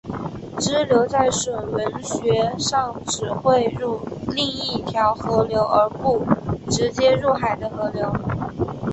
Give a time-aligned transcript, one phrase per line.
[0.57, 3.99] 支流在水文学上指汇入
[4.33, 6.25] 另一条河流而不
[6.71, 8.11] 直接入海的河流。